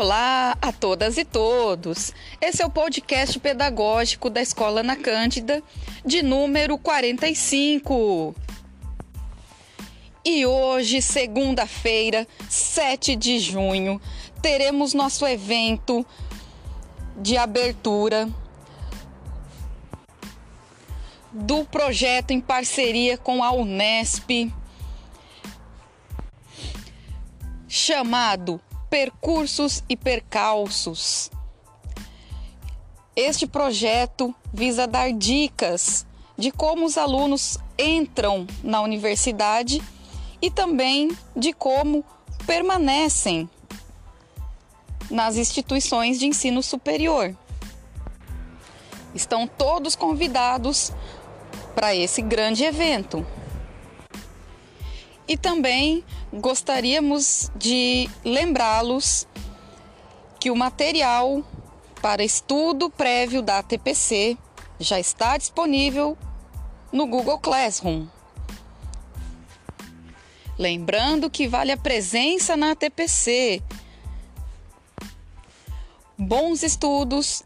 Olá 0.00 0.56
a 0.62 0.70
todas 0.70 1.18
e 1.18 1.24
todos. 1.24 2.14
Esse 2.40 2.62
é 2.62 2.66
o 2.66 2.70
podcast 2.70 3.36
pedagógico 3.40 4.30
da 4.30 4.40
Escola 4.40 4.78
Ana 4.78 4.94
Cândida, 4.94 5.60
de 6.06 6.22
número 6.22 6.78
45. 6.78 8.32
E 10.24 10.46
hoje, 10.46 11.02
segunda-feira, 11.02 12.28
7 12.48 13.16
de 13.16 13.40
junho, 13.40 14.00
teremos 14.40 14.94
nosso 14.94 15.26
evento 15.26 16.06
de 17.16 17.36
abertura 17.36 18.28
do 21.32 21.64
projeto 21.64 22.30
em 22.30 22.40
parceria 22.40 23.18
com 23.18 23.42
a 23.42 23.50
Unesp 23.50 24.48
chamado 27.66 28.60
Percursos 28.90 29.84
e 29.88 29.96
Percalços. 29.96 31.30
Este 33.14 33.46
projeto 33.46 34.34
visa 34.52 34.86
dar 34.86 35.12
dicas 35.12 36.06
de 36.38 36.50
como 36.50 36.86
os 36.86 36.96
alunos 36.96 37.58
entram 37.78 38.46
na 38.62 38.80
universidade 38.80 39.82
e 40.40 40.50
também 40.50 41.10
de 41.36 41.52
como 41.52 42.04
permanecem 42.46 43.50
nas 45.10 45.36
instituições 45.36 46.18
de 46.18 46.26
ensino 46.26 46.62
superior. 46.62 47.36
Estão 49.14 49.46
todos 49.46 49.96
convidados 49.96 50.92
para 51.74 51.94
esse 51.94 52.22
grande 52.22 52.64
evento. 52.64 53.26
E 55.26 55.36
também 55.36 56.04
gostaríamos 56.32 57.50
de 57.56 58.08
lembrá-los 58.24 59.26
que 60.40 60.50
o 60.50 60.56
material 60.56 61.44
para 62.00 62.22
estudo 62.22 62.90
prévio 62.90 63.42
da 63.42 63.58
ATPC 63.58 64.36
já 64.78 65.00
está 65.00 65.36
disponível 65.36 66.16
no 66.92 67.06
Google 67.06 67.38
Classroom. 67.38 68.06
Lembrando 70.56 71.30
que 71.30 71.46
vale 71.46 71.72
a 71.72 71.76
presença 71.76 72.56
na 72.56 72.72
ATPC. 72.72 73.62
Bons 76.16 76.62
estudos, 76.62 77.44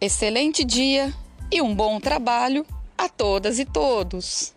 excelente 0.00 0.64
dia 0.64 1.12
e 1.50 1.60
um 1.60 1.74
bom 1.74 1.98
trabalho 1.98 2.64
a 2.96 3.08
todas 3.08 3.58
e 3.58 3.64
todos. 3.64 4.54